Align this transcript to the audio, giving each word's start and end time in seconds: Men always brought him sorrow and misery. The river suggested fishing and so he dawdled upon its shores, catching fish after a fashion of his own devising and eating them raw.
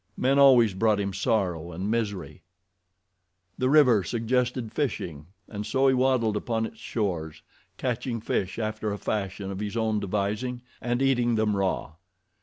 Men 0.17 0.39
always 0.39 0.73
brought 0.73 0.99
him 0.99 1.13
sorrow 1.13 1.71
and 1.71 1.91
misery. 1.91 2.41
The 3.59 3.69
river 3.69 4.03
suggested 4.03 4.71
fishing 4.73 5.27
and 5.47 5.63
so 5.63 5.87
he 5.89 5.95
dawdled 5.95 6.35
upon 6.35 6.65
its 6.65 6.79
shores, 6.79 7.43
catching 7.77 8.19
fish 8.19 8.57
after 8.57 8.91
a 8.91 8.97
fashion 8.97 9.51
of 9.51 9.59
his 9.59 9.77
own 9.77 9.99
devising 9.99 10.63
and 10.81 11.03
eating 11.03 11.35
them 11.35 11.55
raw. 11.55 11.93